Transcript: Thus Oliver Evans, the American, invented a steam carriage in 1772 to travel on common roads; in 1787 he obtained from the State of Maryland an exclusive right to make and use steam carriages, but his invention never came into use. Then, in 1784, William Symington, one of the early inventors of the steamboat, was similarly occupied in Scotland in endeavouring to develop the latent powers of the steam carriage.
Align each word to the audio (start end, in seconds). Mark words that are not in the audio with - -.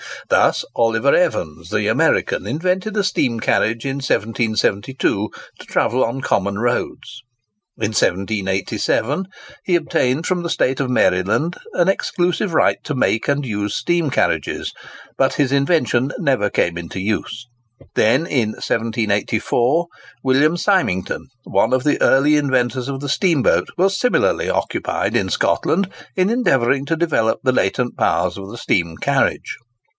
Thus 0.29 0.65
Oliver 0.75 1.13
Evans, 1.13 1.69
the 1.69 1.87
American, 1.87 2.47
invented 2.47 2.97
a 2.97 3.03
steam 3.03 3.39
carriage 3.39 3.85
in 3.85 3.97
1772 3.97 5.29
to 5.59 5.65
travel 5.67 6.03
on 6.03 6.21
common 6.21 6.57
roads; 6.57 7.21
in 7.77 7.89
1787 7.89 9.27
he 9.63 9.75
obtained 9.75 10.25
from 10.25 10.41
the 10.41 10.49
State 10.49 10.79
of 10.79 10.89
Maryland 10.89 11.57
an 11.73 11.87
exclusive 11.87 12.53
right 12.55 12.77
to 12.83 12.95
make 12.95 13.27
and 13.27 13.45
use 13.45 13.75
steam 13.75 14.09
carriages, 14.09 14.73
but 15.17 15.33
his 15.33 15.51
invention 15.51 16.11
never 16.17 16.49
came 16.49 16.79
into 16.79 16.99
use. 16.99 17.45
Then, 17.93 18.25
in 18.25 18.51
1784, 18.53 19.85
William 20.23 20.57
Symington, 20.57 21.27
one 21.43 21.73
of 21.73 21.83
the 21.83 22.01
early 22.01 22.37
inventors 22.37 22.87
of 22.87 23.01
the 23.01 23.09
steamboat, 23.09 23.67
was 23.77 23.99
similarly 23.99 24.49
occupied 24.49 25.15
in 25.15 25.29
Scotland 25.29 25.89
in 26.15 26.29
endeavouring 26.31 26.85
to 26.87 26.95
develop 26.95 27.41
the 27.43 27.51
latent 27.51 27.97
powers 27.97 28.37
of 28.37 28.49
the 28.49 28.57
steam 28.57 28.97
carriage. 28.97 29.57